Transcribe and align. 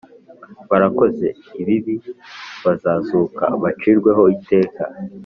barakoze 0.69 1.27
ibibi 1.61 1.95
bazazuka 2.63 3.43
bacirweho 3.61 4.23
iteka 4.35 4.83